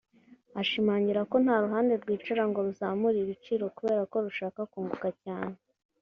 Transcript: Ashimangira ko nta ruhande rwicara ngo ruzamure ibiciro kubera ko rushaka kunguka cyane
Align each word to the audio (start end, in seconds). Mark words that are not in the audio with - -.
Ashimangira 0.61 1.21
ko 1.29 1.35
nta 1.43 1.55
ruhande 1.63 1.93
rwicara 2.01 2.43
ngo 2.49 2.59
ruzamure 2.67 3.17
ibiciro 3.21 3.65
kubera 3.77 4.01
ko 4.11 4.17
rushaka 4.25 4.59
kunguka 4.71 5.09
cyane 5.23 5.55